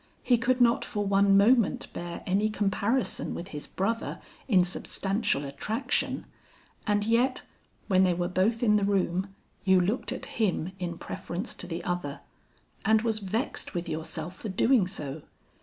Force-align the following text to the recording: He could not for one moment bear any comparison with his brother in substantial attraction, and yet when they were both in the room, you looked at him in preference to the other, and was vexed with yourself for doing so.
He 0.23 0.39
could 0.39 0.59
not 0.59 0.83
for 0.83 1.05
one 1.05 1.37
moment 1.37 1.85
bear 1.93 2.23
any 2.25 2.49
comparison 2.49 3.35
with 3.35 3.49
his 3.49 3.67
brother 3.67 4.19
in 4.47 4.63
substantial 4.63 5.45
attraction, 5.45 6.25
and 6.87 7.03
yet 7.05 7.43
when 7.87 8.01
they 8.01 8.15
were 8.15 8.27
both 8.27 8.63
in 8.63 8.77
the 8.77 8.83
room, 8.83 9.35
you 9.63 9.79
looked 9.79 10.11
at 10.11 10.25
him 10.25 10.71
in 10.79 10.97
preference 10.97 11.53
to 11.53 11.67
the 11.67 11.83
other, 11.83 12.21
and 12.83 13.03
was 13.03 13.19
vexed 13.19 13.75
with 13.75 13.87
yourself 13.87 14.35
for 14.35 14.49
doing 14.49 14.87
so. 14.87 15.21